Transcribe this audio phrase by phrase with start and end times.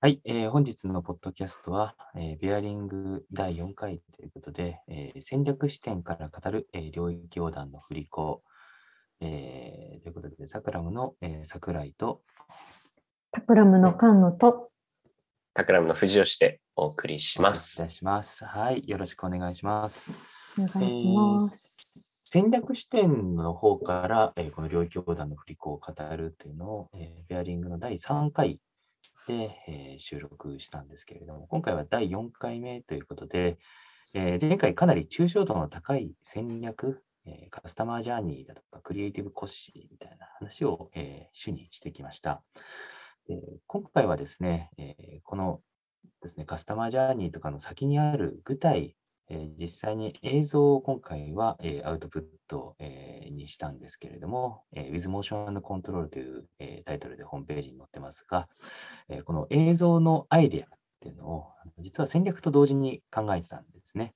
[0.00, 8.44] はい、えー本日のポッドキャストは、えーベアリング第4回ということで、えー戦略視点から語る、えー領域横断の振り子、
[9.20, 12.22] えーということで、サクラムの、えー桜井と、
[13.32, 14.70] タクラムの菅野と、
[15.52, 17.78] タクラムの藤吉でお送りしまおす。
[17.78, 18.44] 願いします。
[18.44, 20.12] はい、よろしくお願いします。
[20.56, 20.76] お願いし
[21.08, 21.98] ます。
[22.04, 28.60] えー戦略視点の方から、えーこの領域横断の振り子を語るというのを、えーベアリングの第3回
[29.26, 33.58] で、えー収録したんですけれども、今回は第4回目ということで、
[34.14, 42.42] えー前回かなり抽象度の高い戦略、えーカスタマージャーニーだとかクリエイティブコッシーみたいな話を、え主にしてきました。
[43.26, 45.60] で今回はですね、えこの
[46.22, 48.96] ですね、カスタマージャーニーとかの先にある具体、
[49.30, 58.48] え実際に映像を今回は、えアウトプット、えにしたんですけれども、えー With Motion and Control という、えタイトルでホームページに載ってますが、
[59.08, 60.68] えこの映像のアイデアっ
[61.00, 61.46] ていうのを、
[61.78, 64.14] 実は戦略と同時に考えてたんですね。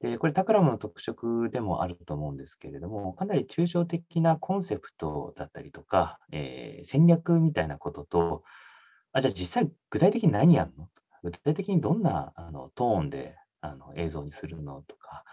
[0.00, 8.42] で、これ、タクラムの特色でもあると思うんですけれども、かなり抽象的なコンセプトだったりとか、えー戦略みたいなことと、
[9.12, 10.88] あ、じゃあ実際具体的に何やるの？
[11.24, 15.24] 具体的にどんなあのトーンであの映像にするのとか、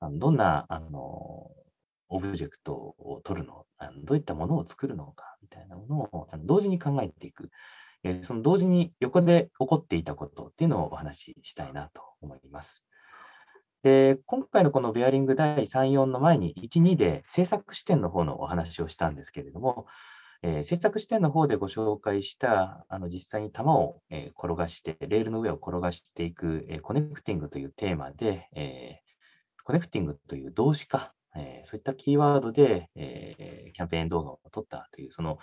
[0.00, 1.50] あのどんなあの
[2.08, 7.50] オブジェクトを取るのあのどういったものを作るのかみたいなものをあの同時に考えていく。
[8.04, 12.84] えーその同時に横で起こっていたことっていうのをお話ししたいなと思います。
[13.82, 19.86] で、今回のこのベアリング第3、4の前に1、2で制作視点の方のお話をしたんですけれども、
[20.42, 35.38] えー制作視点の方でご紹介した、あの実際に弾を、えー転がして、レールの上を転がしていく、えーコネクティングというテーマで、えーコネクティングという動詞化、えーそういったキーワードで、えーキャンペーン動画を撮ったという、その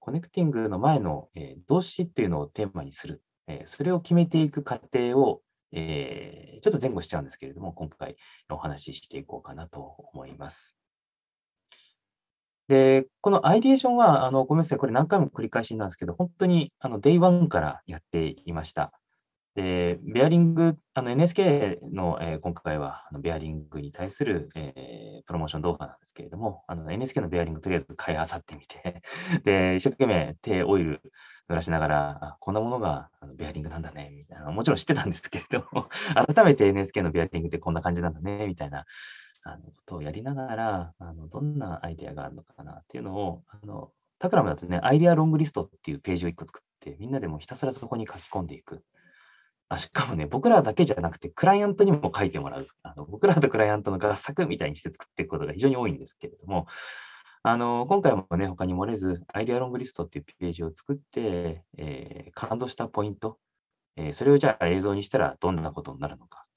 [0.00, 5.42] コネクティングの前の、えー動詞っていうのをテーマにする、えーそれを決めていく過程を、
[5.72, 8.16] えーちょっと前後しちゃうんですけれども、今回
[8.50, 9.80] お話ししていこうかなと
[10.12, 10.77] 思います。
[12.68, 18.92] で、このアイディエーションは、あのごめんなさい、これ何回も繰り返しなんですけど、本当にあの Day1 からやっていました。
[19.54, 29.02] で、ベアリング、NSK の、えー今回はあのベアリングに対する、えープロモーション動画なんですけれども、NSK のベアリングとりあえず買いあさってみて、
[29.44, 31.02] で、一生懸命手オイル
[31.50, 35.88] 濡らしながら、こんなものがベアリングなんだね、みたいな、もちろん知ってたんですけれども、
[36.34, 38.84] 改めて NSK のベアリングってこんな感じなんだね、みたいな
[39.42, 48.82] あのことをやりながら、あのどんなアイデアがあるのかなっていうのを、あのタクラムだとね、アイデアロングリストっていうページを1個作って、みんなでもひたすらそこに書き込んでいく。
[49.70, 52.68] あしかもね、僕らだけじゃなくて、クライアントにも書いてもらう。
[52.82, 56.66] あの僕らとクライアントの合作みたいにして作っていくことが非常に多いんですけれども、
[57.42, 63.38] あの今回もね、他に漏れず、アイデアロングリストっていうページを作って、えー感動したポイント、
[63.96, 66.47] えーそれをじゃあ映像にしたらどんなことになるのか。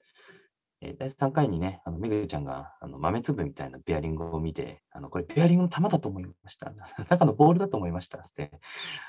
[0.82, 6.72] えー第3回にね、あのめぐちゃんがあの豆粒みたいなベアリングを見て、あのこれベアリングの玉だと思いました。
[7.08, 8.18] 中のボールだと思いました。
[8.18, 8.50] って、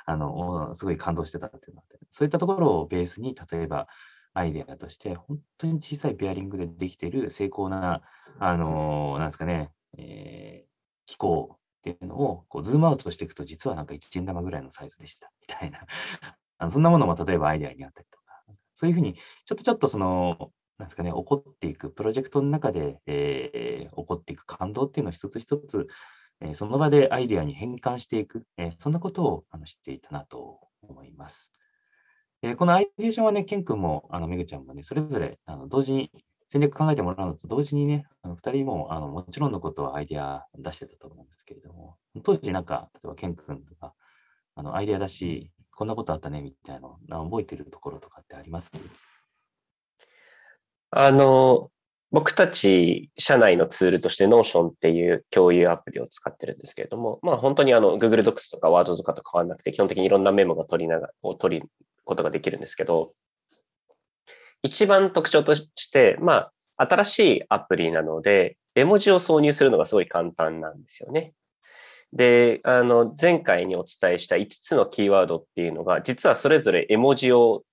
[0.05, 3.87] あのすごい感動してたっていうのがあって、そういったところをベースに、例えば
[4.33, 8.01] アイデアとして、本当に小さいベアリングでできている精巧な、
[8.39, 10.73] あのなんですかね、えー
[11.05, 15.31] 機構っていうのをこうズームアウトしていくと、実はなんか1円玉ぐらいのサイズでした。
[15.41, 15.85] みたいな、
[16.57, 18.41] あのそんなものも例えばアイデアにあったりとか、
[18.73, 25.87] そういうふうに、ちょっとちょっとその、なんですかね、起こっていく、プロジェクトの中で、えー起こっていく感動っていうのを一つ一つ、
[26.41, 31.51] えーその場でアイデアに変換していく、えーそんなことをあの知っていたなと思います。
[32.41, 36.11] えこのアイデーションはね、ケン君も、あの、めぐちゃんもね、それぞれ、あの、同時に、
[36.49, 43.95] 戦略考えてもらうのと同時にね、あの2人も、あの、もちろんのことはアイデア出してたと思うんですけれども、当時なんか、例えばケン君とか、
[44.55, 48.71] あの、アイデアだし、こんなことあったね、みたいなの、覚えてるところとかってあります？
[50.95, 51.71] あの、
[52.11, 61.69] 僕たち社内のツールとして Notion っていう共有アプリを使ってるんですけれども、まあ本当にあの Google Docs とか Word とかと変わらなくて、基本的にいろんなメモが取りながら、を取る
[62.05, 63.13] ことができるんですけど、
[64.61, 71.33] 一番特徴として、まあ新しいアプリなので、絵文字を挿入するのがすごい簡単なんですよね。
[72.11, 77.63] で、あの、前回にお伝えした5つのキーワードっていうのが、実はそれぞれ絵文字を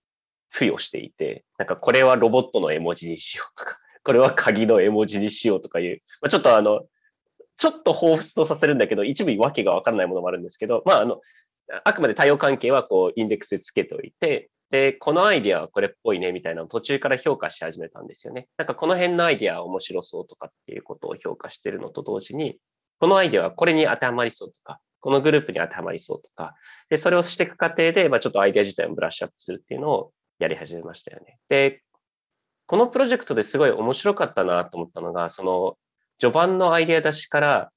[0.52, 6.82] 付与していて、なんかこれはロボットの絵文字にしようとか、 これは鍵の絵文字にしようとかいう、まあ、ちょっとあの、
[7.56, 11.20] ちょっと彷彿とさせるんだけど、一部わけがわからないものもあるんですけど、まああの、
[11.84, 18.48] あくまで対応関係はこうインデックスでつけておいて、で、このアイディアはこれっぽいねみたいなのを途中から評価し始めたんですよね。
[18.56, 22.58] なんかこの辺のアイディアは面白そうとかっていうことを評価してるのと同時に、
[23.00, 26.54] このアイディアはこれに当てはまりそうとか、このグループに当てはまりそうとか、
[26.88, 31.38] で、それをしていく過程で、まあ、ちょっとアイディア自体をブラッシュアップするっていうのをやり始めましたよね。
[31.48, 31.82] で、
[32.66, 35.76] このプロジェクトですごい面白かったなと思ったのが、その、
[36.18, 37.70] 序盤のアイデア出しから、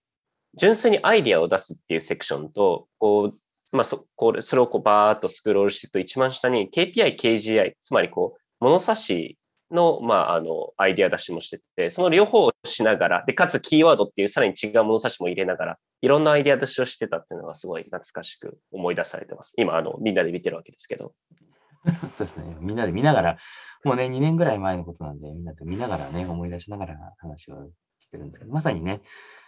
[0.55, 9.37] 純粋にアイデアを出すっていうセクションと、こう、まあ、そ、こ、それをこうバーっとスクロールしていくと一番下に KPI、KGI、つまりこう、物差し
[9.71, 19.53] の、まあ、あの、アイデア出しもしてて、その両方をしながら、で、かつキーワードっていうさらに違う物差しも入れながら、いろんなアイデア出しをしてたっていうのがすごい懐かしく思い出されてます。
[19.57, 21.13] 今、あの、みんなで見てるわけですけど。
[22.13, 22.55] そうですね。
[22.59, 23.37] みんなで見ながら、
[23.83, 27.69] もうね、2年ぐらい前のことなんで、みんなで見ながらね、思い出しながら話を
[27.99, 29.01] してるんですけど、まさにね、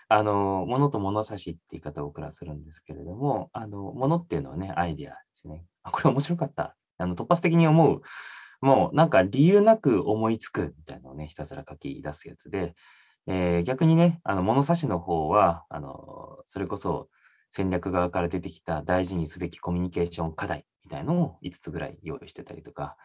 [0.07, 5.65] あの、物と物差しって言い方を僕らするんですけれども、あの、物っていうのはね、アイディアですね。
[5.83, 6.75] あ、これ面白かった。
[6.97, 8.01] あの、突発的に思う、
[8.61, 12.75] もうなんか理由なく思いつくみたいなのをね、ひたすら書き出すやつで、
[13.27, 17.09] えー、逆にね、あの、物差しの方は、あの、それこそ
[17.51, 22.95] 戦略側から出てきた大事にすべきコミュニケーション課題みたいのを5つぐらい用意してたりとか、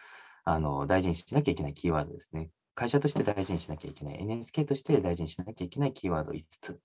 [0.44, 2.50] あの、大事にしなきゃいけないキーワードですね。
[2.74, 6.80] 会社として大事にしなきゃいけない、NSK として大事にしなきゃいけないキーワード5つ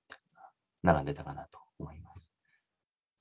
[0.83, 2.31] 並んでたかなと思います。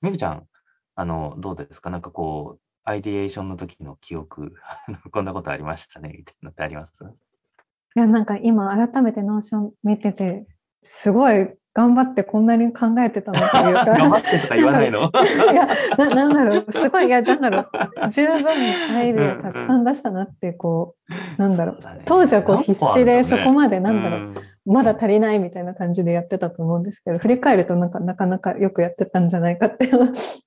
[0.01, 0.47] めぐちゃん、
[0.95, 1.89] あの、どうですか？
[1.89, 4.55] なんかこう、 ideation の時の記憶、
[5.11, 7.03] こんなことありましたねみたいなのってあります？
[7.03, 10.45] いや、なんか今改めて Notion 見てて、
[10.83, 13.85] すごい頑張ってこんなに考えてたのっていうか。
[13.99, 15.11] 頑張ってとか言わないの？
[15.51, 15.67] いや
[15.97, 17.67] な、なんだろう、すごい、いや、なんだろう、
[18.09, 18.47] 十分
[18.95, 20.95] アイデアたくさん出したなって、こ
[21.37, 29.89] う、なんだろう、当時はこう必死でそこまで、なんだろう、まだ足りないみたいな感じでやってたと思うんですけど、振り返るとなんかなかなかよくやってたんじゃないかって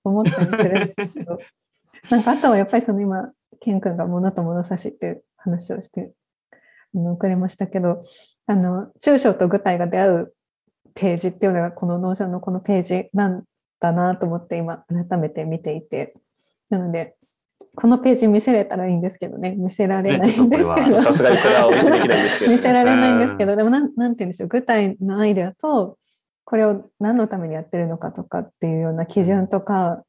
[0.05, 1.39] 思ったりするんですけど、
[2.11, 3.31] なんかあとはやっぱりその今、
[3.61, 6.11] ケン君が物と物差しっていう話をして
[6.95, 8.01] あのくれましたけど、
[8.47, 10.33] あの、抽象と具体が出会う
[10.99, 13.45] ページっていうのがこの Notion のこのページなん
[13.81, 16.15] だなと思って今改めて見ていて。
[16.71, 17.15] なので
[17.75, 19.53] このページ見せれたらいいんですけどね。
[19.53, 21.03] 見せられないんですけど。
[21.03, 24.49] さすがにこれはお見せできないんですけど、見せられないんですけどでもなんなんて言うんでしょう。
[24.49, 25.97] 具体のアイデアと
[26.45, 30.03] これを何のためにやってるのかとかっていうような基準とか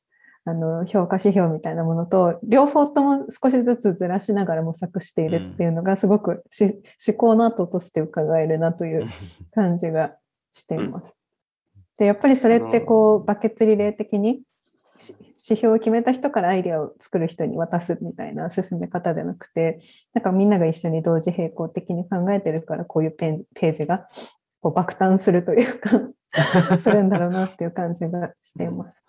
[0.45, 9.07] あの評価指標みたいなものと両方とも少しずつずらしながら模索しているっていうのがすごく思考の後として伺えるなという
[9.53, 10.13] 感じが
[10.51, 11.17] しています。
[11.97, 14.41] でやっぱりそれってこうバケツリレー的に
[15.41, 19.79] 指標を決めた人からアイデアを作る人に渡すみたいな進め方じゃなくて
[20.13, 24.07] なんかみんなが一緒に同時並行的に考えてるからこういうページが
[24.61, 25.89] こう爆誕するというか
[26.79, 29.03] するんだろうなっていう感じがしています。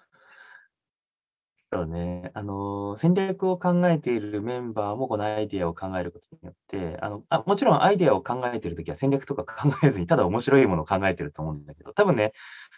[1.73, 2.33] そうね。
[2.35, 12.33] あの、戦略を考えているメンバーもこのアイデアを考えることによって、あの、あ、もちろんアイデアを考えているときは戦略とか考えずに、ただ面白いものを考えていると思うんだけど、多分ね、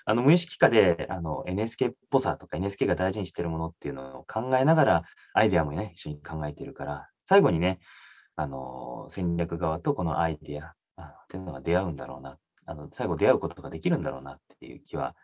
[0.05, 5.03] あの、無意識化で、あの、NSK っぽさとか NSK が大事にしているものっていうのを考えながら、
[5.33, 7.81] アイデアもね、一緒に考えているから、最後にね、
[8.37, 10.75] あの、戦略側とこのアイデアっ
[11.29, 12.39] ていうのが出会うんだろうな。
[12.67, 15.15] あの、最後出会うことができるんだろうなっていう気は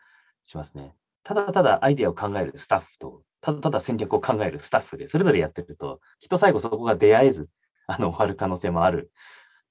[0.45, 0.95] しますね。
[1.23, 7.49] ただただアイデアを考えるスタッフとただただ戦略を考えるスタッフで、それぞれやってると、きっと最後そこが出会えず、
[7.87, 9.11] あの、終わる可能性もある。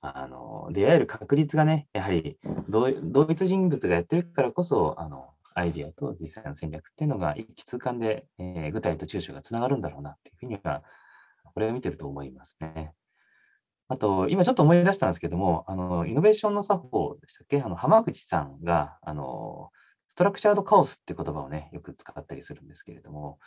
[0.01, 2.39] あの、出会える確率がね、やはり
[2.69, 2.89] 同
[3.29, 10.85] 一人物がやってるからこそ、あの、アイディアと実際の戦略っていうのが一気通貫で、えー、具体と抽象がつながるんだろうなっていうふうには、
[11.43, 12.93] これを見てると思いますね。
[13.89, 17.61] あと、今ちょっと思い出したんですけども、あの、イノベーションの作法でしたっけ？
[17.61, 19.71] あの、浜口さんが、あの、
[20.09, 23.39] ストラクチャードカオスって言葉をね、よく使ったりするんですけれども、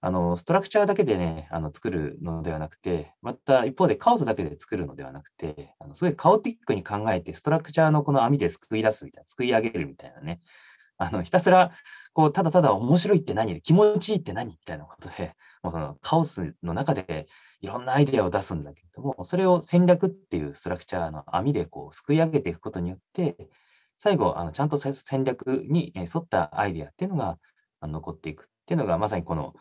[0.00, 10.40] あの、ストラクチャーだけでね、あの、作るのではなくて、また一方でカオスだけで作るのではなくて、あのすごいカオティックに考えて、ストラクチャーのこの網ですくい出すみたいな、すくい上げるみたいなね、
[10.98, 11.72] あの、ひたすら、
[12.14, 17.26] こう、ただただ面白いって何気持ちいいって何みたいなことで、もうそのカオスの中で
[17.60, 23.36] いろんなアイデアを出すんだけれども、それを戦略っていうストラクチャーの網でこう、すくい上げていくことによって、
[24.02, 27.38] 最後、あのちゃんと戦略に沿ったアイデアっていうのが
[27.82, 29.54] 残っていくっていうのが、まさにこの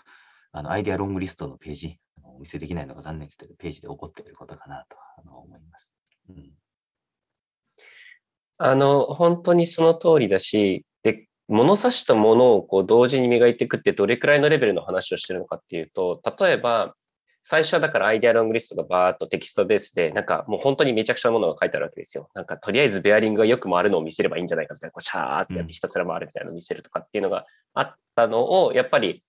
[0.52, 4.98] あのアイデアロングリストのページ、お見せできないのが残念ですけど、ページで起こっていることかなと
[5.30, 5.94] 思います。
[6.30, 6.50] うん、
[8.58, 16.96] あの、本当にその通りだし、で、物差しと物をこう同時に磨いていくってどれくらいのレベルの話をしてるのかっていうと、例えば、
[17.44, 22.30] 最初はだからアイデアロングリストがバーっとテキストベースで、なんかもう本当にめちゃくちゃなものが書いてあるわけですよ。
[22.36, 29.24] なんかとりあえずベアリングがよく回るのを見せればいいんじゃないかみたいな、こうシャーってやってひたすら回るみたいなのを見せるとかっていうのがあったのを、やっぱり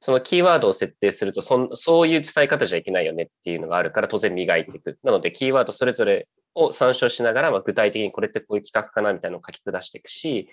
[0.00, 4.98] そのキーワードを設定するとそ、そういう伝え方じゃいけないよねっていうのがあるから当然磨いていく。
[5.02, 10.48] なのでキーワードそれぞれを参照しながら、まあ、具体的にこれってこういう企画かなみたいなのを書き下していくし、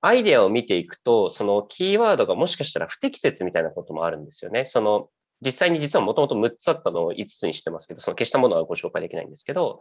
[0.00, 4.66] アイデアを見ていくと、そのキーワードがもしかしたら不適切みたいなこともあるんですよね。
[4.66, 5.08] その
[5.44, 9.80] 実際に実はもともと6つあったのを5つにしてますけど、その消したものはご紹介できないんですけど、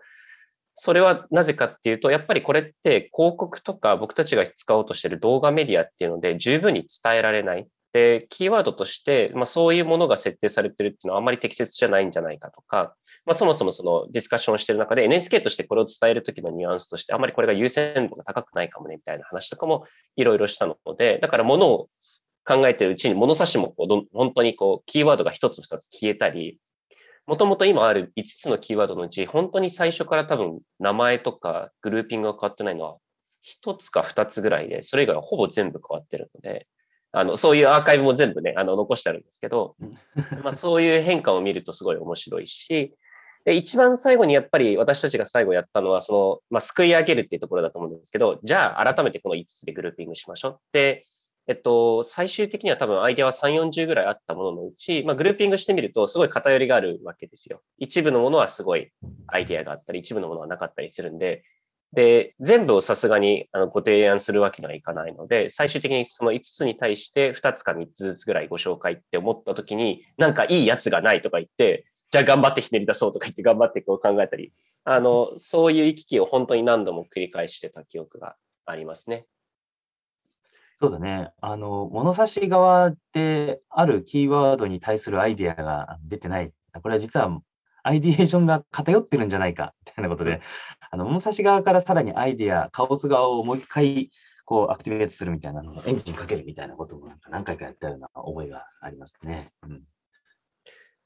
[0.73, 7.67] それはなぜかっていうと、やっぱりこれって広告とか僕たちが使おうとしてる動画メディアっていうので十分に伝えられない。
[7.93, 21.87] で、キーワードとして、まあ、そういうものが設定されてるっていうのはあまり適切じゃないんじゃないかとか、まあ、そもそもそのディスカッションしてる中で NSK としてこれを伝えるときのニュアンスとして、あまりこれが優先度が高くないかもねみたいな話とかもいろいろしたので、だからものを
[22.45, 26.59] 考えてるうちに物差しもこうど本当にこうキーワードが一つ二つ消えたり、
[27.27, 32.97] もともと今ある5つのキーワードのうち、本当に最初から多分名前とかグルーピングが変わってないのは
[33.63, 36.67] 1つか2つぐらいで、それ以外はほぼ全部変わってるので、
[37.13, 39.75] あの、そういうアーカイブも全部ね、あの、残してあるんですけど、
[40.43, 42.95] まあ、そういう変化を見るとすごい面白いし、
[43.43, 50.51] で、一番最後にやっぱり私たちが最後やったのは、その、まあ、救い上げるっていうところだと思うんですけど、じゃあ改めてこの5つでグルーピングしましょう。
[50.57, 51.05] って
[51.51, 57.61] えっと、最終的には多分アイデアは3、40ぐらいあったもののうち、まあ、グルーピングしてみると、すごい偏りがあるわけですよ。
[57.77, 58.93] 一部のものはすごい
[59.27, 61.43] アイデアがあったり、一部のものはなかったりするんで、
[61.91, 74.53] で、全部をさすがにあのご提案するわけにはいかないので、最終的にその5つに対して2つか3つずつぐらいご紹介って思った時に、なんかいいやつがないとか言って、じゃあ頑張ってひねり出そうとか言って頑張ってこう考えたり、
[74.85, 79.25] あの、そういう行き来を本当に何度も繰り返してた記憶がありますね。
[80.81, 81.31] そうだね。
[81.41, 86.51] あの、物差し側であるキーワードに対するアイデアが出てない。
[86.81, 87.39] これは実は
[87.83, 90.41] アイディエーションが偏ってるんじゃないか、みたいなことで、
[90.89, 94.09] あの、物差し側からさらにアイデア、カオス側をもう一回、
[94.45, 99.51] こう、アクティベートするみたいなのをエンジンかけるみたいなこともなんか何回かやったような覚えがありますね。
[99.61, 99.83] うん、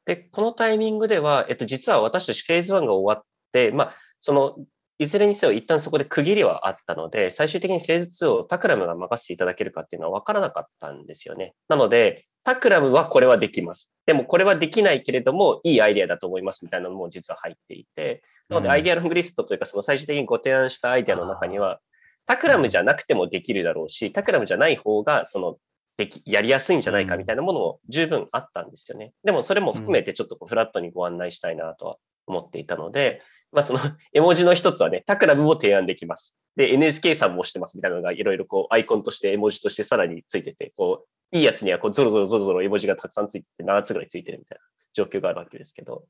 [0.05, 4.55] で、このタイミングでは、えっと、実は私たちフェーズ1が終わって、まあ、その
[4.97, 11.53] いずれにせよ一旦そこで区切りはあったので、最終的にフェーズ2をタクラムが任せていただけるかっていうのは分からなかったんですよね。
[11.67, 13.91] なので、タクラムはこれはできます。
[14.05, 21.79] でもこれはできないけれども、いいアイデアだと思いますみたいなのも実は入っていて、なのでアイデアロングリストというか、その最終的にご提案したアイデアの中には、
[22.27, 25.57] タクラムじゃなくてもできるだろうし、タクラムじゃない方が、その、
[25.97, 29.13] でき、やりやすいんじゃないかみたいなものも十分あったんですよね。
[29.23, 31.97] でもそれも含めてちょっとフラットにご案内したいなとは
[32.27, 33.21] 思っていたので、
[33.55, 33.79] まあその
[34.13, 36.35] 絵文字の一つはね、タクラブも提案できます。
[36.57, 46.03] で、NHK さんもしてますみたいなのがいろいろこうアイコンとして絵文字としてさらについてて、こう、いいやつにはこうゾロゾロゾロゾロ絵文字がたくさんついてて7つぐらいついてるみたいな状況があるわけですけど、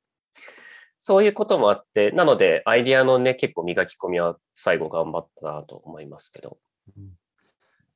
[0.97, 6.57] そういうこともあって、なのでアイディアのね、結構磨き込みは最後頑張ったなと思いますけど。
[6.97, 7.13] うん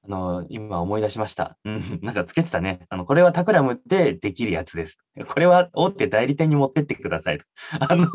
[0.03, 1.57] あの、今思い出しました。
[1.65, 2.85] うん、 なんかつけてたね。
[2.89, 4.97] あの、これはタクラムでできるやつです。
[5.27, 7.39] これは大手代理店に持ってってください。
[7.79, 8.07] あの、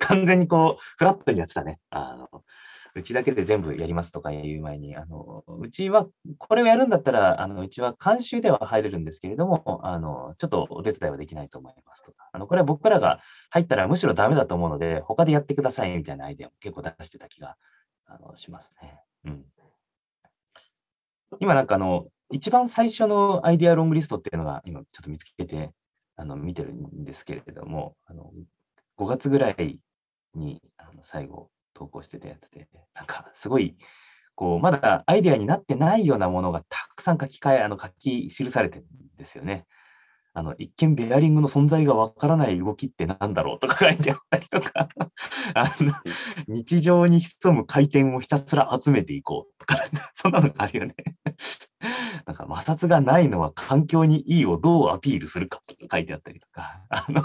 [0.00, 1.78] 完全にこう、フラットにやってたね。
[1.90, 2.42] あの、
[2.94, 6.06] うちだけで全部やりますとかいう前に、あの、うちは
[6.38, 17.56] これをやるんだったら、あの、うちは監修では入れるんですけれども、あの、ちょっとお手伝いはできないと思いますとか、あの、これは僕らが入ったらむしろダメだと思うので、他でやってくださいみたいなアイデアも結構出してた気が
[18.06, 19.00] あのしますね。
[19.24, 19.44] うん。
[21.40, 25.72] 今なんかあの、一番最初のアイデアロングリストっていうのが今ちょっと見つけて、
[26.16, 28.32] あの、見てるんですけれども、あの、
[28.96, 29.80] 5月ぐらい
[30.34, 33.76] にあの最後投稿してたやつで、なんかすごい、
[34.34, 39.66] こう、まだアイデアになってないようなものがたくさん書き換え、あの、書き記されてるんですよね。
[40.34, 44.88] あの、一見ベアリングの存在がわからない動きって何だろうとか書いてあったりとか。
[45.54, 45.92] あの、
[46.48, 49.76] 日常に潜む回転をひたすら集めていこうとか、
[50.14, 50.94] そんなのがあるよね。
[52.26, 57.24] なんか摩擦がないのは環境にいいをどうアピールするかとか書いてあったりとか、あの、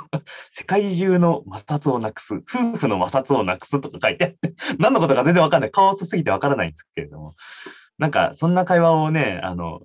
[0.52, 2.42] 世界中の摩擦をなくす、夫
[2.78, 5.72] 婦の摩擦をなくすとか書いてあって、何のことか全然わかんない。
[5.72, 7.36] カオスすぎてわからないんですけれども、
[7.98, 9.82] なんかそんな会話をね、あの、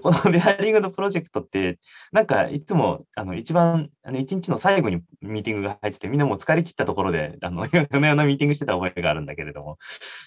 [0.00, 1.78] この ベアリングのプロジェクトって、
[2.12, 9.78] なんかいつもあの一番、あの一日の最後にミーティングが入ってて、みんなもう疲れ切ったところで、あの 夜な夜なミーティングしてた覚えがあるんだけれども、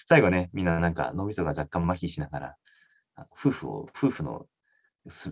[0.08, 2.56] 最後ね、みんななんか脳みそが若干麻痺しながら、
[3.32, 4.46] 夫婦を、夫婦の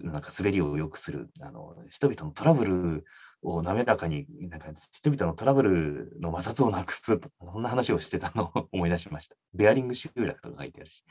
[0.03, 3.05] なんか滑りを良くする、あの人々のトラブル
[3.45, 9.37] を滑らかに、なんか人々のトラブルの摩擦をなくすと、そんな話をしてたのを思い出しました。
[9.53, 11.05] ベアリング集落とか書いてあるし、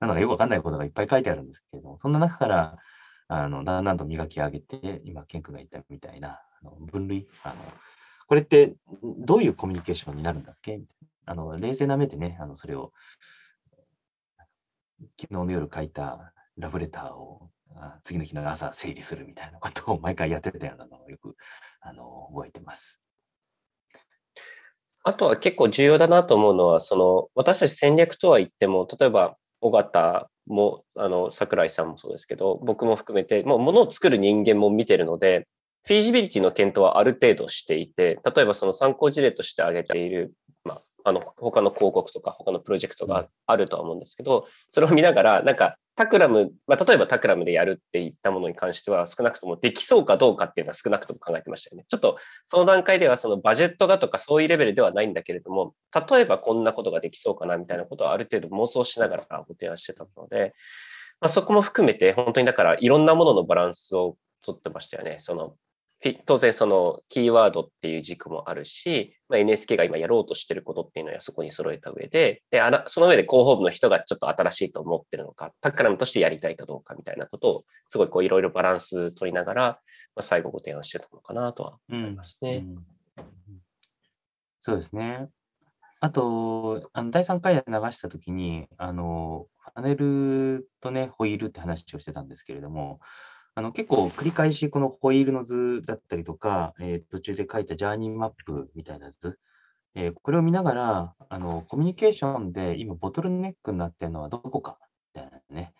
[0.00, 2.78] なのでよくわかんないことがいっぱい書いてあるんですけれども、そんな中から、
[3.28, 7.54] あのだんだんと磨き上げて、今、ケン君が言ったみたいなあの分類あの、
[8.26, 10.80] これってどういうコミュニケーションになるんだっけ？
[11.24, 12.92] あの冷静な目でね、あのそれを
[15.20, 17.50] 昨日の夜書いたラブレターを
[18.04, 21.36] 次の日の朝整理するみたいなことを毎回やってたようなのをよく
[21.82, 23.00] あの覚えてます。
[25.04, 35.48] あとは結構重要だなと思うのは、その私たち戦略とは言っても、例えば、尾形も、あの、桜井さんもそうですけど、僕も含めて、もう物を作る人間も見てるので、
[35.84, 40.32] フィージビリティの検討はある程度していて、例えばその参考事例として挙げている、
[40.64, 51.84] まあ、あの、他の広告とか他のプロジェクトがあるとは思うんですけど、それを見ながら、なんか、タクラム、まあ、例えばタクラムでやるって言ったものに関しては、少なくともできそうかどうかっていうのは少なくとも考えてましたよね。
[51.88, 55.74] ちょっと、その段階ではそのバジェットがとかそういうレベルではないんだけれども、
[56.10, 60.54] 例えばこんなことができそうかなみたいなことはある程度妄想しながらご提案してたので、
[61.20, 65.16] まあ、そこも含めて、本当にだからいろんなもののバランスをとってましたよね。
[65.20, 65.56] その
[66.26, 79.62] 当然そのキーワードっていう軸もあるし、まあ、NSK が今やろうとしてることっていうのはそこに揃えた上で、で、あらその上で広報部の人がちょっと新しいと思ってるのか、タックラムとしてやりたいかどうかみたいなことを、すごいこういろいろバランス取りながら、
[80.16, 82.64] まあ、最後ご提案してたのかなとは思いますね。
[82.64, 82.84] うんうん、
[84.58, 85.28] そうですね。
[86.00, 92.98] あと、あの第3回で流したときに、あの、パネルとね、ホイールって話をしてたんですけれども、
[93.54, 99.38] あの結構繰り返しこのホイールの図だったりとか、えー、途中で書いたジャーニーマップみたいな図、
[99.94, 104.78] えー、これを見ながらあのコミュニケーションで今ボトルネックになってるのはどこか
[105.14, 105.74] みたいなね。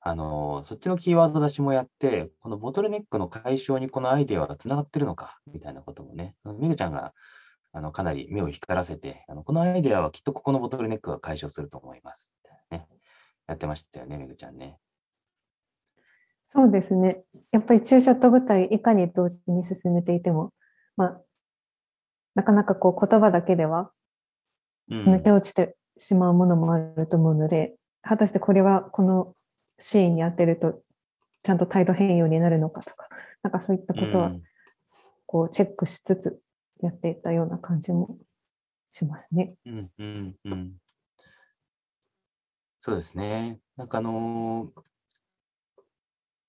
[0.00, 7.12] あのそっちのキーワード出しもやって、このボトルネックの解消にこのアイデアはつながってるのかみたいなこともね、めぐちゃんが
[7.72, 12.86] あのかなり目を光らせてあの、このアイデアはきっとここのボトルネックが解消すると思いますみたいな。
[12.86, 12.88] ね、
[13.48, 14.78] やってましたよね、めぐちゃんね。
[16.50, 17.22] そうですね。
[17.52, 20.54] やっぱり中ショット部隊いかに同時に進めていても、
[20.96, 21.20] まあ、
[22.34, 23.90] なかなかこう言葉だけでは
[24.90, 29.34] 抜け落ちてしまうものもあると思うので、うん、果たしてこれはこの
[29.78, 30.80] シーンに当てると
[31.42, 33.08] ちゃんと態度変容になるのかとか、
[33.42, 34.32] なんかそういったことは
[35.26, 36.40] こうチェックしつつ
[36.82, 38.16] やっていたような感じも
[38.88, 39.54] しますね。
[39.66, 40.72] うんうんうん、
[42.80, 43.58] そうですね。
[43.76, 44.80] なんかあのー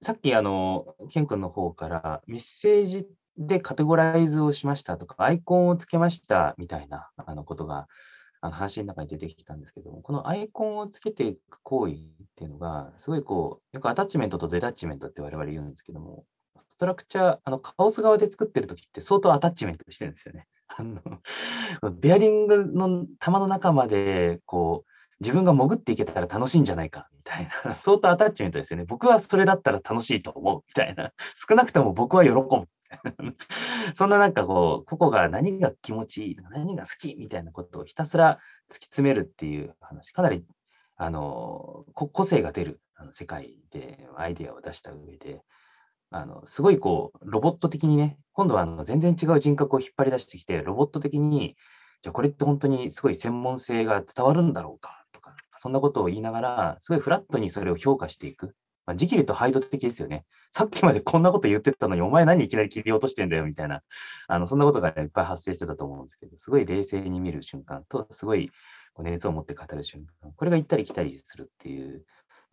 [0.01, 3.05] さっきあの、ケン君の方からメッセージ
[3.37, 7.87] でカテゴライズをしましたとか、アイコンをつけましたみたいなあのことが
[8.39, 11.97] あの話の中に出てきたんですけども、このアイコンをつけていく行為っ
[12.37, 16.23] ていうのが、すごいこう、よくアタッチメントとデタッチメントって我々言うんですけども、
[16.69, 20.47] ストラクチャー、あのカオス側で作ってるときって相当アタッチメントしてるんですよね。
[20.69, 21.01] あの
[21.99, 24.88] ベアリングの玉の中までこう
[25.21, 28.85] 自分が潜っていけたら楽しいんじゃないかみたいな、 相当アタッチメントですよね。
[28.85, 31.11] 僕はそれだったら楽しいと思うみたいな。
[31.35, 32.39] 少なくとも僕は喜ぶ。
[33.93, 40.45] そんななんかこう、個々が何が気持ちいい、何が好きみたいなことをひたすら突き詰めるっていう話、かなり
[40.95, 45.43] あの個性が出るあの世界でアイデアを出した上で、
[46.11, 51.55] あのすごいこう、ロボット的にね、今度はあの全然違う人格を引っ張り出してきて、ロボット的に、
[52.01, 54.98] じゃあこれって本当にすごい専門性が伝わるんだろうか
[55.59, 58.55] そんなことを言いながら、すごいフラットにそれを評価していく。
[58.85, 60.25] まあ、時期でとハイド的ですよね。
[60.51, 63.83] さっきまでこんなこと言ってたのに、お前何いきなり切り落としてんだよみたいな、
[64.27, 68.49] あのそんなことがいっぱい発生してたと思うんですけど、すごい冷静に見る瞬間と、すごい
[68.97, 72.05] 熱を持って語る瞬間、これが行ったり来たりするっていう、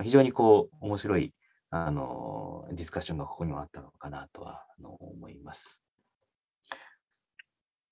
[0.03, 1.33] 非常にこう、面白い
[1.71, 5.81] あのディスカッションがここにもあったのかなとはあの思います。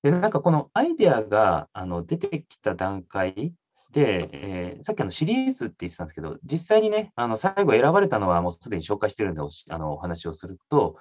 [0.03, 3.55] で、なんかこのアイデアがあの出てきた段階
[3.95, 10.97] で、えー、さっきあのシリーズって言ってたんですけど、実際にね、あの最後選ばれたのはもうすでに紹介してるんでおあのお話をすると、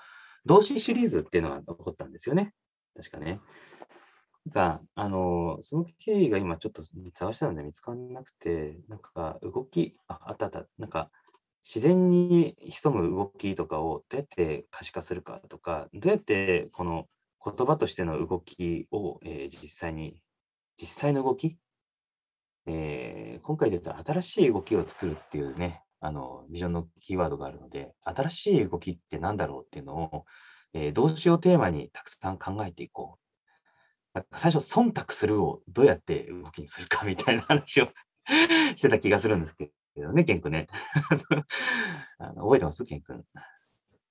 [0.46, 2.54] 動詞シリーズっていうのが起こったんですよね。
[2.96, 3.40] 確かね。
[4.52, 6.84] が、あの、その経緯が今ちょっと
[7.16, 11.10] 探したので見つからなくて、なんか動き、あ、あったあった、なんか
[11.64, 17.08] 自然に潜む動きとかをどうやって可視化するかとか、どうやってこの
[17.44, 20.22] 言葉としての動きを、えー、実際に、
[20.80, 21.58] 実際の動き
[22.66, 30.26] えー、今回で言うと新しい動きを作るっていうね、あの、ビジョンのキーワードがあるので、新しい動きって何だろうっていうのを、
[30.74, 33.18] えー、動詞をテーマにたくさん考えていこ
[34.16, 34.24] う。
[34.36, 37.90] 最初、忖度するをどうやって動きにするかみたいな話を
[38.76, 40.68] してた気がするんですけどね、ケン君ね。
[42.20, 42.84] あの覚えてます？
[42.84, 43.26] ケン君。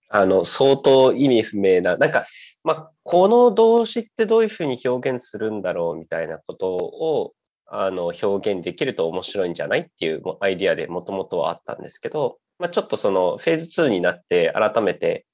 [0.08, 2.26] あの、相当意味不明な、なんか、
[2.64, 7.32] まあ、この動詞ってどういうふうに表現するんだろうみたいなことを、
[7.74, 15.24] あの表現できると面白いんじゃないっていうアイディアでもともとはあったんですけど、まあ、ちょっとそのフェーズ2になって改めて、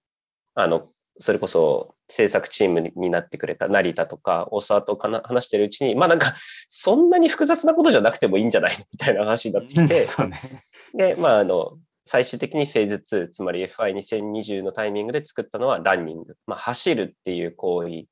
[0.54, 6.34] あの、それこそ制作チームになってくれた成田とか大沢とかな話してるうちに、まあなんか、
[6.68, 8.78] そんなに複雑なことじゃなくてもいいんじゃない？
[8.92, 9.96] みたいな話になってきて、ね、
[10.94, 11.72] で、まああの、
[12.06, 16.36] 最終的にフェーズ2、つまり FI2020 のタイミングで作ったのはランニング。
[16.46, 18.04] まあ走るっていう行為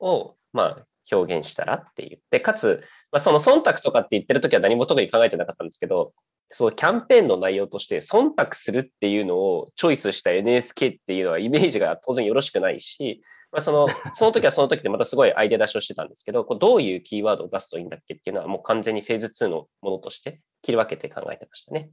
[0.00, 2.20] を、まあ表現したらっていう。
[2.30, 6.12] で、かつ、まあ、その忖度とかって言ってるときは何も特に考えてなかったんですけど、
[6.52, 21.90] そのキャンペーンの内容として忖度するっていうのをチョイスした NSK っていうのはイメージが当然よろしくないし、まあ、その、 その時はその時でまたすごいアイデア出しをしてたんですけど、こうどういうキーワードを出すといいんだっけっていうのはもう完全にフェーズ2のものとして切り分けて考えてましたね。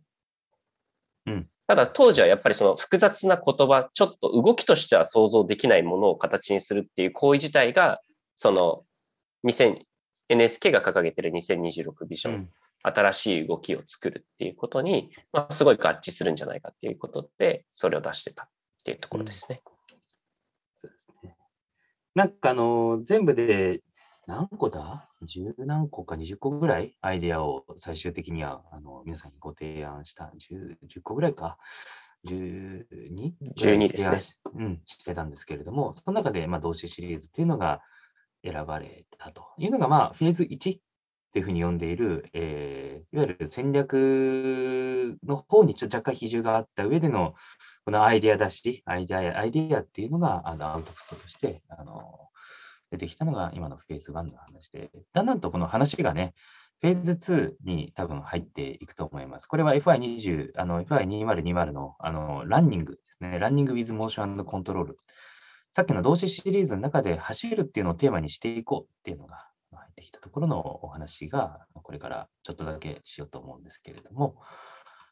[1.26, 1.50] うん。
[1.68, 8.02] ただ当時はやっぱりその複雑な言葉、ちょっと動きとしては想像できないものを形にするっていう行為自体が、
[8.38, 8.84] その
[9.46, 9.82] 2000
[10.30, 12.50] NSK が掲げてる2026ビジョン、うん、
[12.82, 18.50] 新しい動きを作るっていうことに、まあ、すごい合致するんじゃないかっていうことで、それを出してたっ
[18.84, 19.62] ていうところですね。
[19.66, 19.98] うん、
[20.78, 21.36] そうですね
[22.16, 23.82] なんかあの、全部で
[24.28, 25.10] 何個だ？
[25.24, 26.96] 十何個か20個ぐらい？
[27.02, 31.58] アイデアを最終的にはあの皆さんにご提案した 10, 10個ぐらいか。
[32.26, 34.22] 12?12 ですね。
[34.56, 37.82] うん、してたんですけれども、その中で、まあ、動詞シリーズっていうのが
[38.52, 40.80] 選ばれたというのが、まあ、フェーズ1っ
[41.34, 47.36] ていうふうに呼んでいる、えー、いわゆる戦略の方にちょっと若干比重があった上での、
[47.86, 52.30] このアイデア出し、アイデア、アイデアっていうのがあのアウトプットとして、あの
[52.92, 56.34] 出てきたのが今のフェーズ1の話で、だんだんとこの話がね、
[56.80, 59.48] フェーズ2に多分入っていくと思います。
[59.48, 63.40] これは FI20、FI2020 のあのランニングですね。
[63.40, 64.94] ランニング with motion and control。
[65.78, 74.38] さっきの動詞シリーズの中で走るっていうのをテーマにしていこうっていうのが入ってきたところのお話が、これからちょっとだけしようと思うんですけれども、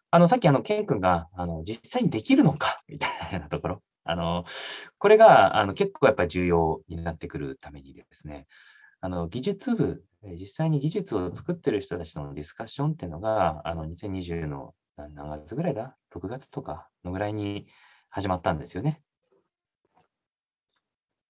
[0.10, 3.84] あの、さっきあの、ケン君が、あの、実際にできるのかみたいなところ。
[4.06, 4.46] あの、
[4.98, 8.48] これが、あの、結構やっぱり重要になってくるためにですね、
[9.02, 17.68] あの、技術部、実際に技術を作ってる人たちのディスカッションっていうのが、あの、2020の何月ぐらいだ ?6 月とかのぐらいに
[18.10, 19.04] 始まったんですよね。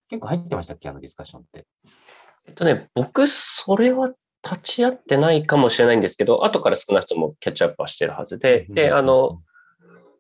[0.09, 0.89] 結構入ってましたっけ？
[0.89, 1.65] あのディスカッションって。
[2.47, 4.13] えっとね、僕、それは
[4.43, 9.41] 立ち会ってないかもしれないんですけど、後から少なくともキャッチアップはしてるはずで、で、あの、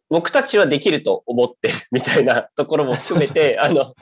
[0.09, 3.93] 僕たちはできると思ってるみたいなところも含めて、 あの、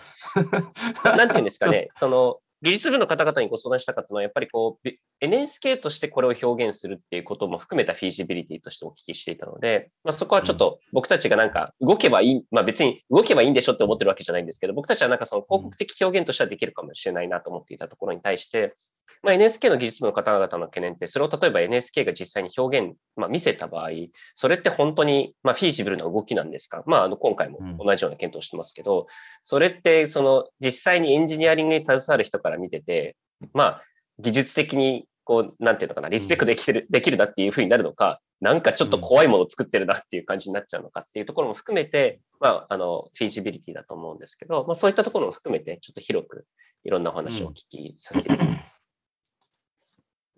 [1.03, 18.75] なんていうんですかね、その、技術部の方々にご相談したかったのは、やっぱりこう、NSK としてこれを表現するっていうことも含めたフィージビリティとしてお聞きしていたので、まあ、そこはちょっと僕たちがなんか動けばいい、まあ別に動けばいいんでしょって思ってるわけじゃないんですけど、僕たちはなんかその広告的表現としてはできるかもしれないなと思っていたところに対して、
[19.21, 23.89] まあ、NSK の技術部の方々の懸念って、それを例えば NSK が実際に表現、まあ、見せた場合、
[24.33, 26.83] それって本当に、まあ、フィージブルな動きなんですか？
[26.87, 29.05] まあ、あの、今回も同じような検討してますけど、うん、
[29.43, 33.15] それって、その、実際にエンジニアリングに携わる人から見てて、
[33.53, 33.81] まあ、
[34.19, 46.45] 技術的に、こう、なんていうのかな、リスペクトできる、うん、できるなっていうふうになるのか、なんかちょっと怖いものを作ってるなっていう感じになっちゃうのかっていうところも含めて、まあ、あの、フィージビリティだと思うんですけど、まあ、そういったところも含めて、ちょっと広く
[46.83, 48.72] いろんなお話をお聞きさせていただきます。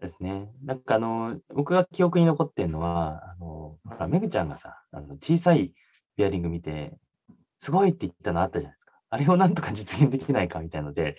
[0.08, 0.52] ですね。
[0.64, 5.74] なんかあの、僕が記憶に残ってるのは、あの、ほら、めぐちゃんがさ、あの小さい
[6.18, 6.98] ベアリング見て、
[7.60, 8.94] すごいって言ったのあったじゃないですか。
[9.10, 11.18] あれをなんとか実現できないかみたいので、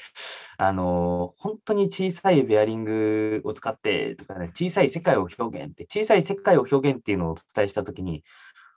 [0.58, 8.22] あの、本当に小さいベアリングを使ってとかね、小さい世界を表現って、小さい世界を表現っていうのをお伝えしたときに、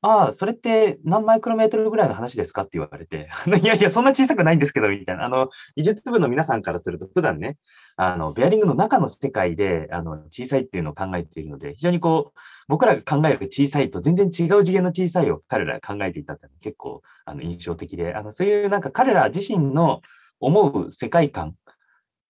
[0.01, 2.62] ああ、それって何マイクロメートルぐらいの話ですか？
[2.62, 3.29] って言われて、
[3.62, 5.25] いやいや、そんな小さくないんですけど、みたいな。
[5.25, 7.57] あの、技術部の皆さんからすると、普段ね、
[7.97, 20.01] あの、ベアリングの中の世界で、あの、小さいっていうのを考えているので、非常にこう、僕らが考える小さいと全然違う次元の小さいを彼らが考えていたって結構、あの、印象的で、あの、そういうなんか彼ら自身の
[20.39, 21.53] 思う世界観っ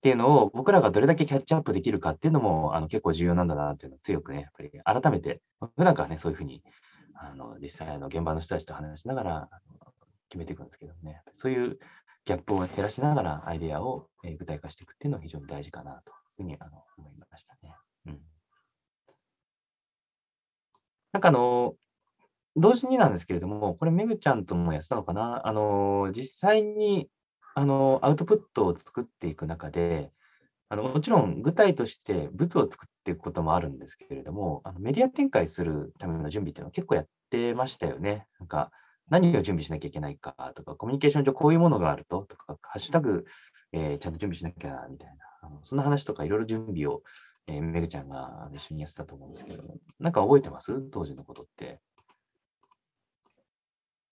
[0.02, 4.64] ていうのを僕らがどれだけキャッチアップできるかっていうのも、あの、結構重要なんだなっていうのを強くね、やっぱ
[4.96, 5.42] り改めて、
[5.78, 6.64] 普段からね、そういうふうに
[7.22, 9.50] あの実際の現場の人たちと話しながら
[10.30, 11.80] 決めていくんですけどね、そういう
[12.26, 17.76] ギャップを減らしながらアイデアを具体化していくっていうのは非常に大事かなというふうにあの思いましたね。
[18.06, 18.22] うん、
[21.12, 21.76] なんかあの、
[22.56, 27.10] 同時になんですけれども、これ、めぐちゃんともやってたのかな、あの実際に
[27.56, 30.12] あのアウトプットを作っていく中で、
[30.72, 38.28] あのもちろん具体として物を作っていくこともあるんですけれども、あのメディア展開するための準備っていうのは結構やってましたよね。
[38.40, 38.72] なんか
[39.10, 43.26] 何を準備しなきゃいけないかとか、コミュニケーション上こういうものがあるととか、ハッシュタグ、
[43.72, 47.02] えー、ちゃんと準備しなきゃみたいな、あのそんな話とかいろいろ準備を、
[47.48, 49.64] えー、めぐちゃんが一緒にやってたと思うんですけど、
[50.00, 50.80] なんか覚えてます？
[50.92, 51.80] 当時のことって。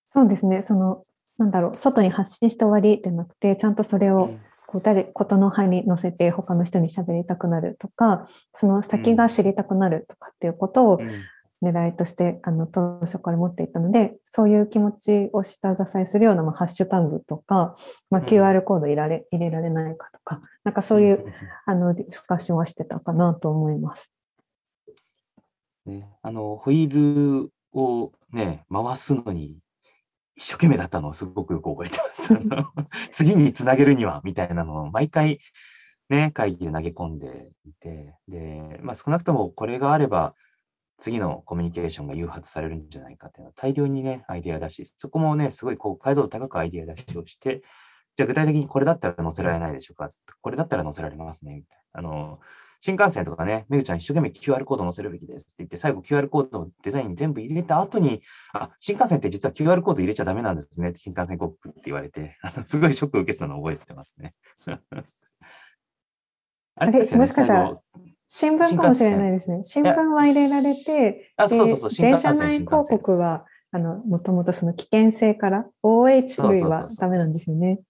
[0.09, 1.03] そうですね、その、
[1.37, 4.31] なんだろう、外に発信して終わりじゃなくて、ちゃんとそれを、
[4.67, 10.99] こう誰ことの葉に乗せて他の人に喋りたくなるとかその先が知りたくなるとかっていうことを
[11.63, 17.75] 狙いとして、あの当初から持っていたのでそういう気持ちを下支えするような、まあ、ハッシュタグとか、
[18.11, 21.25] まあ、QR コード入れられ入れられないかとかなんかそういう
[21.65, 24.13] あのディスカッションはしてたかなと思います。
[25.87, 26.07] ね。
[26.21, 29.57] あの、ホイールをね、回すのに
[30.37, 32.33] 一生懸命だったのをすごくよく覚えてます。
[33.11, 35.39] 次につなげるには、みたいなのを毎回
[36.09, 40.35] ね、会議で投げ込んでいて、で、まあ少なくともこれがあれば、
[40.99, 47.61] 次のコミュニケーションが誘発されるんじゃないかっていうのは大量にね、アイデア出し、そこもね、すごいこう解像度高くアイデア出しをして、
[48.15, 50.11] じゃあ具体的にこれだったら載せられないでしょうか？
[50.41, 51.99] これだったら載せられますねみたいな。
[51.99, 52.39] あの、
[52.79, 58.21] 新幹線とかね、めぐちゃん一生懸命 QR コード載せるべきですって言って、最後 QR コードをデザインに全部入れた後に、
[58.53, 64.35] あ、新幹線って実は QR コード入れちゃダメなんですねって新幹線コックって言われて、あのすごいショックを受けてたのを覚えてますね。
[66.79, 67.81] あれ、ね、もしかしたら
[68.27, 69.63] 新聞かもしれないですね。
[69.63, 77.77] 新聞は入れられて、あそうそうそう電車内広告はあのもともとその危険性から OH 類はダメなんですよね。
[77.77, 77.85] そう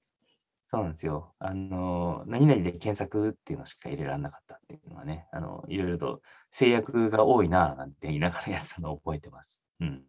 [0.69, 1.33] そうなんですよ。
[1.39, 9.65] あの、何々で検索っていうのしか入れられなかったっていうのはね、あの、いろいろと制約が多いななんて言いながらやったのを覚えてます。
[9.79, 10.03] うん。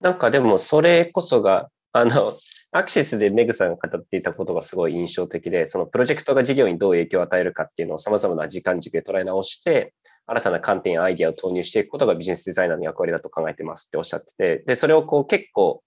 [0.00, 2.32] なんかでもそれこそが、あの、
[2.72, 9.92] アクシスでメグさんが語っていたことがすごい印象的で、そのプロジェクトが事業にどう影響を与えるかっていうのを様々な時間軸で捉え直して、
[10.24, 15.82] 新たな観点やアイディアを投入していくことがビジネスデザイナーの役割だと考えてますっておっしゃってて、で、それをこう結構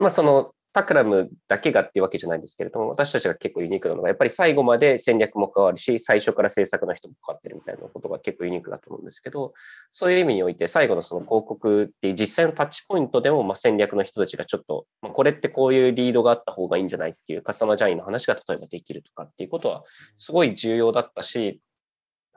[0.00, 9.52] まあ、そのタクラムだけがっていうわけじゃないんですけれども、私たちが結構ユニークなのが、やっぱり最後まで戦略も関わるし、最初から制作の人も関わってるみたいなことが結構ユニークだと思うんですけど、
[9.90, 19.82] そういう意味において、最後のその広告っていう実際のタッチポイントでも、ま、戦略の人たちがちょっと、ま、これってこういうリードがあった方がいいんじゃないっていうカスタマージャーニーの話が例えばできるとかっていうことは、
[20.16, 21.60] すごい重要だったし、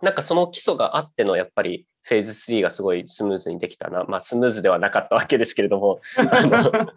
[0.02, 4.04] なんかその基礎があっての、やっぱりフェーズ3がすごいスムーズにできたな。
[4.06, 6.88] まあ、スムーズではなかったわけですけれども、あの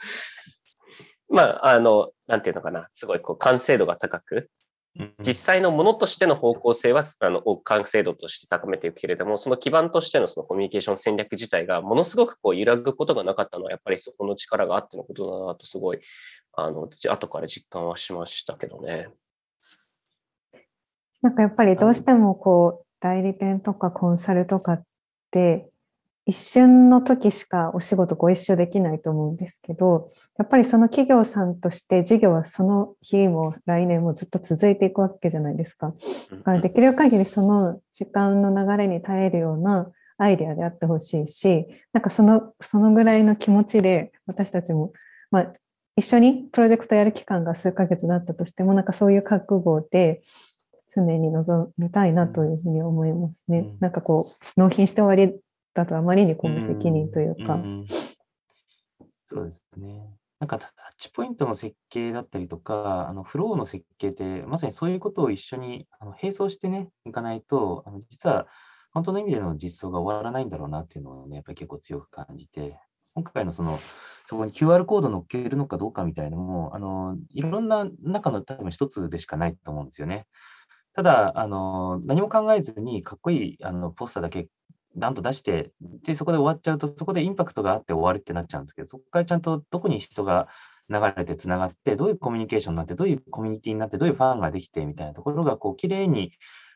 [1.29, 4.51] まあ、あの、なんていうのかな、すごいこう完成度が高く、
[5.21, 16.01] 実際のものとしての方向性は、あの、完成度として高めていくけれども、その基盤としてのそのコミュニケーション戦略自体がものすごくこう揺らぐことがなかったのは、やっぱりそこの力があってのことだなと、すごい、
[16.55, 19.11] あの、後から実感はしましたけどね。
[21.21, 24.83] なんかやっぱりどうしてもこう、代理店とかコンサルとかっ
[25.31, 25.69] て、
[26.29, 35.95] 一瞬の時しかお仕事ご一緒できないと思うんですけど、やっぱりその企業さんとして事業はその日も来年もずっと続いていくわけじゃないですか。
[36.33, 44.93] だからできる限りその時間の流れに耐えるようなアイデアであってほしいし、なんかその、そのぐらいの気持ちで私たちも、
[45.31, 45.53] まあ、
[45.97, 50.23] 一緒にプロジェクトやる期間が数ヶ月だったとしても、なんかそういう覚悟で
[50.95, 53.59] 常に臨みたいなというふうに思いますね。
[53.59, 55.39] うん、なんかこう、納品して終わり
[55.77, 57.55] だとあまりにこの責任というか。
[57.55, 57.87] うん、
[59.27, 60.11] そうですね。
[60.41, 68.47] なんかタッチポイントの設計だったりとか、あのフローの設計って、まさにそういうことを一緒にあの並走してね、いかないと、あの実は
[68.93, 72.79] 本当の意味での実装が終わらないんだろうなっていうのをね、やっぱり結構強く感じて、
[73.15, 73.79] 今回のその、
[74.27, 80.27] そこに QR コード乗っけるのかどうかみたいなのも、あのいろんな中の多分一つでしかないと思うんですよね。
[80.95, 84.49] ただ、あの何も考えずにかっこいいあのポスターだけ
[84.97, 85.73] ダンと出して、
[86.05, 90.49] で、そこで終わっちゃうと、そこでインパクトがあって終わるってなっちゃうんですけど、そこからちゃんとどこに人が
[90.89, 96.33] 流れてつながって、どういうコミュニケーションになって、どういうコミュニティになって、どういうファンができてみたいなところが、こう、綺麗に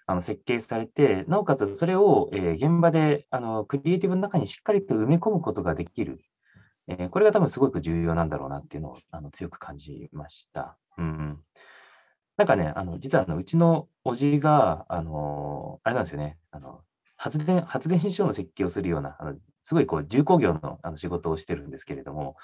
[0.06, 6.20] あの設計されて、なおかつそれを、え、現場であのクリエイティブの中にしっかりと埋め込むことができる。
[6.88, 10.76] え、これが多分すごく重要なんだろうなっていうのをあの強く感じました。
[10.98, 11.40] うん。
[12.37, 16.80] なんかね、あの実はあのうちのおじが、あのあれなんですよね、あの
[17.20, 22.37] 発電、発電所の設計をするような、あのすごいこう重工業のあの仕事をしてるんですけれども、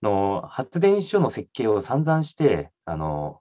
[0.00, 3.40] の発電所の設計を散々して、あの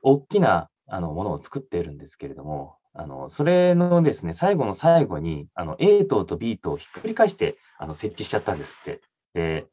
[0.00, 9.02] 大きなあのものを作っているんですけれども、あのそれのですね、最後の最後にあの A 棟と B 棟をひっくり返してあの設置しちゃったんですって。
[9.34, 9.66] で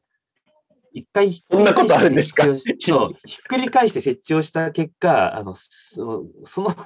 [0.92, 6.22] 一回ひっくり返して設置をしひっくり返して設置をした結果、あのそ
[6.62, 6.76] の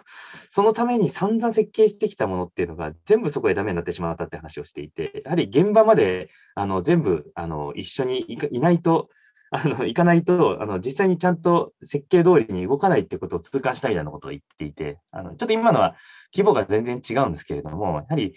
[0.50, 9.08] そのために散々設計してきたものっていうのが全部そこでダメになってしまったって話をしていて、やはり現場まであの全部あの一緒にいないと、
[9.50, 15.94] あの行かないとあの、実際にちゃんと設計通りに動かないってことを痛感したいようなことを言っていて、あのちょっと今のは
[16.34, 18.34] 規模が全然違うんですけれども、やはり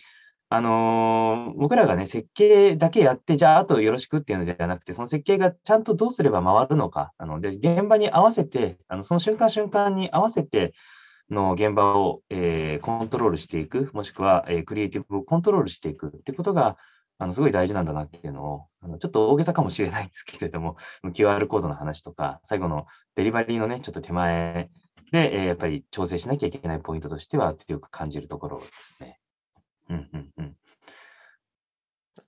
[0.49, 10.73] あのー、僕らがね、設計だけやって、じゃあ、あとよろしくっていうのではなくて、その設計がちゃんとどうすれば回るのか、あので現場に合わせて、あのその瞬間瞬間に合わせて
[11.31, 16.77] の現場を、えー、コントロールしていく、もしくは、えー、クリエイティブをコントロールしていくってことが、
[17.17, 20.77] あのすごい大事なんだなっていうのを、あのちょっと大げさかもしれないんですけれども、
[21.13, 24.69] QR コードの話とか、最後のデリバリーのね、ちょっと手前
[25.12, 29.19] で、えー、やっぱり調整しなきゃいけないポイントとしては強く感じるところですね。
[29.89, 30.55] うんうんうん。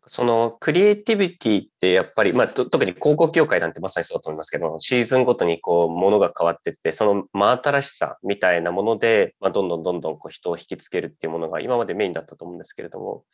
[0.10, 13.26] そのクリエイティビティってやっぱり、まあ、と特に広告業界なんてまさにそうだと思いますけど、シーズンごとにこう、ものが変わっていって、その真新しさみたいなもので、まあ、どんどんどんどんこう人を引きつけるっていうものが今までメインだったと思うんですけれども、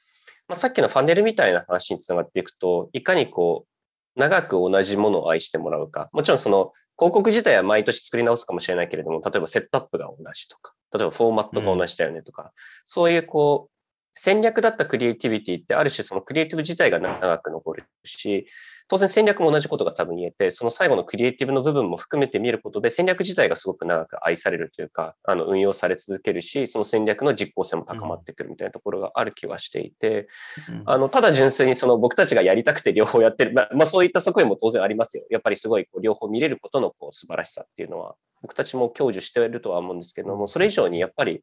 [0.48, 6.10] まあ、さっきのファネルみたいな話につながっていくと、いかにこう、長く同じものを愛してもらうか。
[6.12, 12.50] もちろんその広告自体は毎年作り直すかもしれないけれども、例えばセットアップが同じとか、例えばフォーマットが同じだよねとか、うん、
[12.86, 13.73] そういうこう、
[14.16, 18.48] 戦略だったクリエイティビティってある種そのクリエイティブ自体が長く残るし、
[18.88, 30.28] 当然戦略も同じことが多分言えて、その最後のクリエイティブの部分も含めて見ることで戦略自体がすごく長く愛されるというか、あの運用され続けるし、その戦略の実効性も高まってくるみたいなところがある気はしていて、
[30.70, 35.26] うん、あのただ純粋にその僕たちがやりたくて両方やってる、 まあ、まあ、そういった側面も当然ありますよ。
[35.30, 41.42] やっぱりすごいこう両方見れることのこう素晴らしさっていうのは、僕たちも享受しているとは思うんですけども、それ以上にやっぱり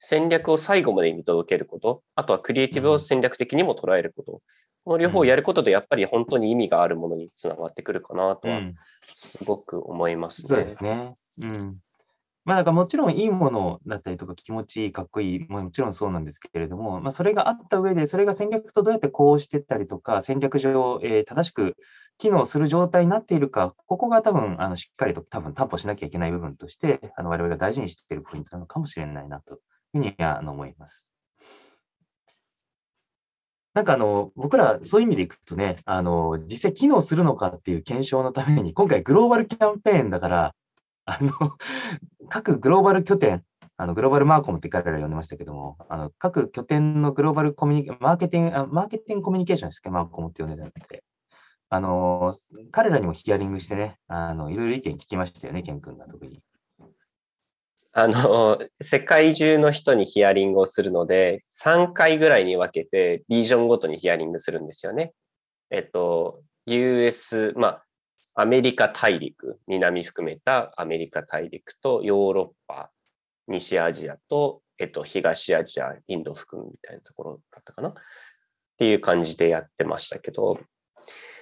[0.00, 4.42] 戦略を最後まで見届けること、あとはクリエイティブを戦略的にも捉えること、
[4.84, 8.62] この両方をやることで、やっぱり本当に意味があるものにつながってくるかなとは、
[9.14, 10.48] すごく思いますね。
[10.48, 11.14] そうですね。
[11.42, 11.78] うん。
[12.44, 21.76] まあ、なんかもちろんいいものだったりとか気持ちいい、かっこいい、もちろんそうなんですけれども、まあ、それがあった上で、それが戦略とどうやってこうしてったりとか、戦略上、えー、正しく
[22.16, 29.60] 機能する状態になっているか、ここが多分あのしっかりと多分担保しなきゃいけない部分として、あの我々が大事にしているポイントなのかもしれないなと
[29.92, 31.12] ふうにあの思います。
[33.74, 40.54] なんかあの、僕らそういう意味でいくとね、あの、実際機能するのかっていう検証のために、今回グローバルキャンペーンだから、
[41.04, 41.32] あの、
[42.28, 43.44] 各グローバル拠点、
[43.76, 51.04] あのグローバルマーコムって彼ら呼んでましたけども、あの各拠点のグローバルコミュニマーケティング、マーケティングコミュニケーションですけど、マーコムって呼んでたんで、
[51.68, 52.32] あの、
[52.72, 56.42] 彼らにもヒアリングしてね、あの、いろいろ意見聞きましたよね、ケン君が特に。
[58.00, 65.14] あの、世界中の人にヒアリングをするので、3回ぐらいに分けて、リージョンごとにヒアリングするんですよね。
[65.70, 67.82] えっと、US、ま
[68.36, 72.92] あ、アメリカ大陸、南含めたアメリカ大陸とヨーロッパ、
[73.48, 77.94] 西アジアと、えっと、東アジア、インド含むみたいなところだったかなっ
[78.78, 80.60] ていう感じでやってましたけど、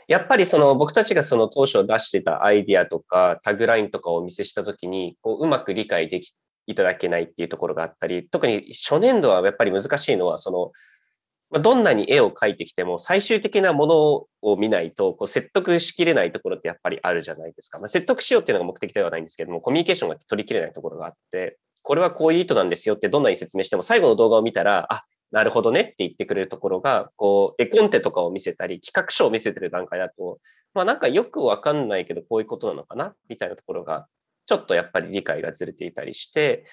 [0.09, 6.33] やっぱりその僕たちがその当初出してたアイディアとかタグラインとかをお見せしたときに、こううまく理解でき
[6.67, 17.79] いただけないっていうところがあったり、特に初年度はやっぱり難しいのは、その、どんなに絵を描いてきても、最終的なものを見ないと、こう説得しきれないところってやっぱりあるじゃないですか。
[17.79, 30.39] まあ、説得しようっていうのが目的ではないんですけども、コミュニケーションが取りきれないところがあって、これはこういう意図なんですよってどんなに説明しても、最後の動画を見たら、あ、なるほどねって言ってくれるところが、こう、絵コンテとかを見せたり、企画書を見せてる段階だと、
[30.75, 34.09] まあなんかよくわかんないけど、こういうことなのかなみたいなところが、
[34.47, 36.65] ちょっとやっぱり理解がずれていたりして、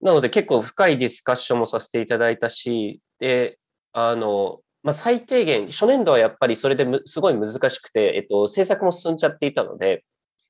[0.00, 3.58] なので結構深いディスカッションもさせていただいたし、で、
[3.92, 10.04] あの、まあ、最低限、初年度はやっぱりそれですごい難しくて、えっと、制作も進んじゃっていたので、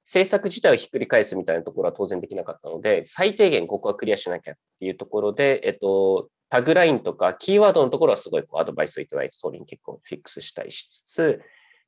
[0.07, 11.43] 制作自体をひっくり返すみたいなところは当然できなかったので、最低限ここはクリアしなきゃっていうところで、えっと、タグラインとかキーワードのところはすごいこうアドバイスをいただいて、それに結構フィックスしたりしつつ、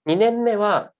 [0.06, 0.92] 2年目は、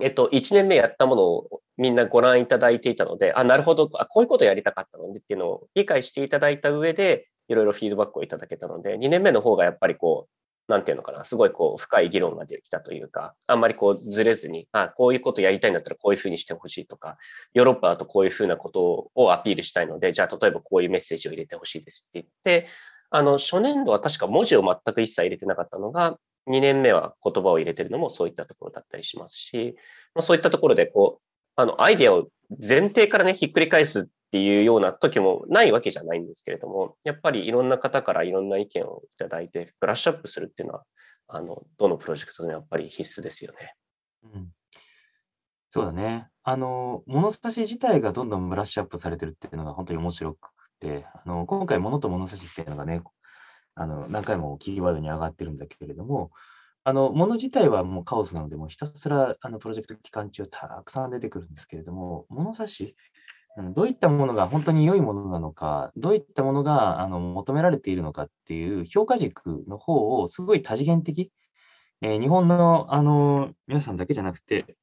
[0.00, 17.18] えっと、1年目やったものをみんなご覧いただいていたので、あ、なるほど、あ、こういうことやりたかったのでっていうのを理解していただいた上で、いろいろフィードバックをいただけたので、2年目の方がやっぱりこう、なんていうのかな、すごいこう、深い議論ができたというか、あんまりこう、ずれずに、あ、こういうことやりたいんだったらこういうふうにしてほしいとか、
[17.54, 22.68] ヨーロッパだとこういうふうなことをアピールしたいので、じゃあ例えばこういうメッセージを入れてほしいですって言って、
[23.10, 29.76] あの、初年度は確か文字を全く一切入れてなかったのが、2年目は言葉を入れてるのもそういったところだったりしますし、
[30.14, 31.22] まあそういったところで、こう、
[31.56, 40.84] あの、アイデアを前提からね、ひっくり返すっていうような時もないわけじゃないんですけれども、やっぱりいろんな方からいろんな意見をいただいて、ブラッシュアップするっていうのは、
[41.28, 43.74] あの、どのプロジェクトでもやっぱり必須ですよね。
[44.24, 44.48] うん、
[45.70, 46.28] そうだね。
[46.42, 53.02] あの、物差し自体がどんどんブラッシュアップされてるっていうのが本当に面白くて、あの今回、物と物差しっていうのがね、
[53.74, 56.30] あの何回もキーワードに上がってるんだけれども、
[56.82, 62.96] あの、もの自体はもうカオスなので、もうひたすらあのプロジェクト期間中たくさん出てくるんですけれども、物差し、
[63.74, 71.30] どういったものが本当に良いものなのか、どういったものがあの求められているのかっていう評価軸の方をすごい多次元的、
[72.00, 74.76] えー、日本のあの皆さんだけじゃなくて、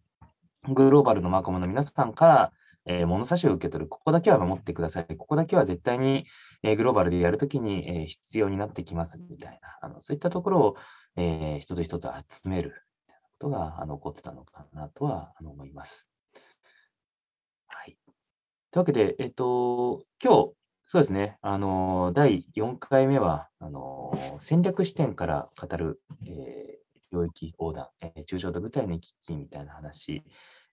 [0.67, 2.51] グローバルのマコモの皆さんから、
[2.87, 6.25] えー、物差しを受け取る、ここだけは守ってください、ここだけは絶対に、
[6.63, 10.75] えー、グローバルでやるときに、えー、必要になってきますみたいな、あのそういったところを
[11.17, 12.69] えー、一つ一つ集める
[13.07, 16.07] いなことがあの起こってたのかなとはあの思います。
[17.67, 17.97] はい。
[18.71, 20.53] というわけで、えっ、と、今日、
[20.89, 21.37] そうですね。
[21.41, 30.23] あの、第4回目は、あの、戦略視点から語る、えー、領域横断、えー、抽象度具体の行き来みたいな話、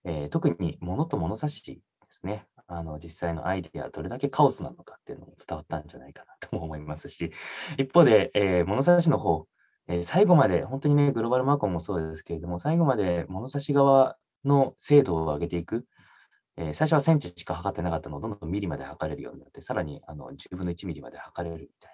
[0.05, 1.81] えー、特に物と物差し
[2.15, 2.45] ですね。
[2.67, 7.31] あの、実際のアイデア、どれだけカオスなのかっていうのも伝わったんじゃないかなとも思いますし、
[7.77, 9.47] 一方で、えー、物差しの方、
[9.87, 15.85] えー、最後まで、本当にね、グローバルマーコンもそうですけれども、最後まで物差し側の精度を上げていく、
[16.57, 21.91] えー、最初はセンチしか測ってなかったのをどんどんミリまで測れるようになって、さらにあの10分の1ミリまで測れるみたい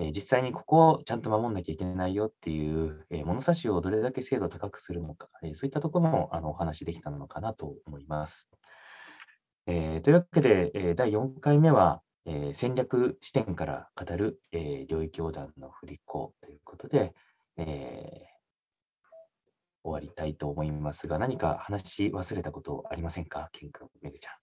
[0.00, 8.50] な、え、実際にここをちゃんと守んなきゃいけないよっていう、え、物差しをどれだけ精度を高くするのか、えそういったところもあのお話できたのかなと思います。
[9.70, 17.14] えというわけで、え第4回目は、え戦略視点から語る、え領域横断の振り子ということで、
[17.56, 18.26] え
[19.84, 24.34] 終わりたいと思いますが、何か話し忘れたことありませんか、ケン君、めぐちゃん。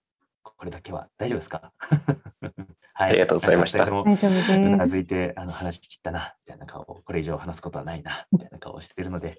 [0.42, 1.72] これだけは大丈夫ですか？
[2.94, 3.84] はい、ありがとうございました。
[3.84, 4.52] 大丈夫です。
[4.52, 9.38] うなずいてあの話し切ったな、みたいな顔、これ以上話すことはないな、みたいな顔をしているので、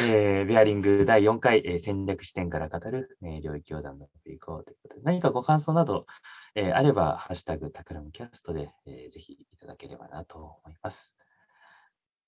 [0.00, 6.06] えー、ベアリング第4回、えー、戦略視点から語る、えー、領域横断のっていこうということで、何かご感想など、
[6.54, 11.14] えー、あれば、ハッシュタグタクラムキャストで、えー、ぜひいただければなと思います。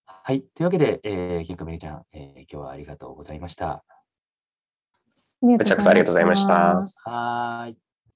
[0.06, 0.42] はい。
[0.42, 3.84] というわけで、えー、ケンコメリちゃん、えー、今日はありがとうございました。
[5.42, 6.74] めちゃくちゃありがとうございました。
[7.10, 7.89] はい。